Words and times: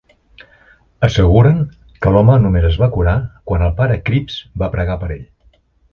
Asseguren 1.07 1.59
que 2.05 2.13
l'home 2.15 2.37
només 2.45 2.65
es 2.71 2.79
va 2.85 2.89
curar 2.97 3.15
quan 3.51 3.67
el 3.67 3.77
pare 3.83 3.99
Cripps 4.09 4.39
va 4.63 4.71
pregar 4.79 4.97
per 5.05 5.11
ell. 5.19 5.25